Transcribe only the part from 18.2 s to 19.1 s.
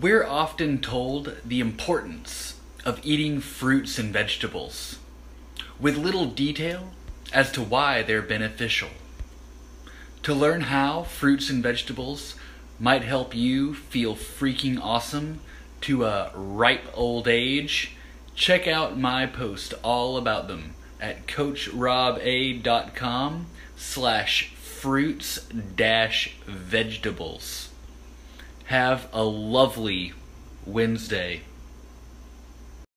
check out